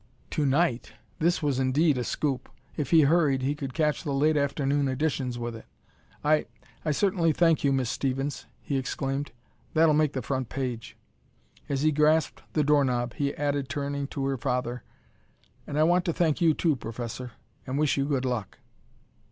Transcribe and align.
To 0.31 0.47
night! 0.47 0.93
This 1.19 1.43
was 1.43 1.59
indeed 1.59 1.95
a 1.99 2.03
scoop! 2.03 2.49
If 2.75 2.89
he 2.89 3.01
hurried, 3.01 3.43
he 3.43 3.53
could 3.53 3.75
catch 3.75 4.03
the 4.03 4.13
late 4.15 4.35
afternoon 4.35 4.87
editions 4.87 5.37
with 5.37 5.55
it. 5.55 5.65
"I 6.25 6.47
I 6.83 6.89
certainly 6.89 7.33
thank 7.33 7.63
you, 7.63 7.71
Miss 7.71 7.91
Stevens!" 7.91 8.47
he 8.63 8.77
exclaimed. 8.77 9.31
"That'll 9.75 9.93
make 9.93 10.13
the 10.13 10.23
front 10.23 10.49
page!" 10.49 10.97
As 11.69 11.83
he 11.83 11.91
grasped 11.91 12.41
the 12.53 12.63
door 12.63 12.83
knob, 12.83 13.13
he 13.13 13.35
added, 13.35 13.69
turning 13.69 14.07
to 14.07 14.25
her 14.25 14.37
father: 14.39 14.81
"And 15.67 15.77
I 15.77 15.83
want 15.83 16.03
to 16.05 16.13
thank 16.13 16.41
you 16.41 16.55
too, 16.55 16.75
Professor 16.75 17.33
and 17.67 17.77
wish 17.77 17.95
you 17.95 18.05
good 18.05 18.25
luck!" 18.25 18.57